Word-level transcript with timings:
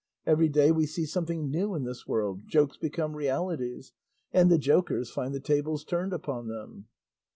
Every 0.25 0.49
day 0.49 0.71
we 0.71 0.87
see 0.87 1.05
something 1.05 1.51
new 1.51 1.75
in 1.75 1.83
this 1.83 2.07
world; 2.07 2.47
jokes 2.47 2.75
become 2.75 3.15
realities, 3.15 3.93
and 4.33 4.49
the 4.49 4.57
jokers 4.57 5.11
find 5.11 5.31
the 5.31 5.39
tables 5.39 5.83
turned 5.83 6.11
upon 6.11 6.47
them." 6.47 6.87